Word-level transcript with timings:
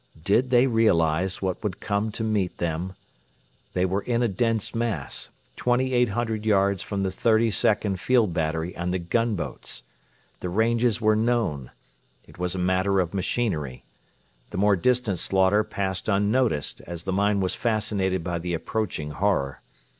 Did 0.23 0.49
they 0.49 0.65
realise 0.65 1.43
what 1.43 1.61
would 1.63 1.79
come 1.79 2.11
to 2.13 2.23
meet 2.23 2.57
them? 2.57 2.93
They 3.73 3.85
were 3.85 4.01
in 4.01 4.23
a 4.23 4.27
dense 4.27 4.73
mass, 4.73 5.29
2,800 5.57 6.43
yards 6.43 6.81
from 6.81 7.03
the 7.03 7.11
32nd 7.11 7.99
Field 7.99 8.33
Battery 8.33 8.75
and 8.75 8.91
the 8.91 8.97
gunboats. 8.97 9.83
The 10.39 10.49
ranges 10.49 11.01
were 11.01 11.15
known. 11.15 11.69
It 12.25 12.39
was 12.39 12.55
a 12.55 12.57
matter 12.57 12.99
of 12.99 13.13
machinery. 13.13 13.83
The 14.49 14.57
more 14.57 14.75
distant 14.75 15.19
slaughter 15.19 15.63
passed 15.63 16.09
unnoticed, 16.09 16.81
as 16.87 17.03
the 17.03 17.13
mind 17.13 17.43
was 17.43 17.53
fascinated 17.53 18.23
by 18.23 18.39
the 18.39 18.55
approaching 18.55 19.11
horror. 19.11 19.61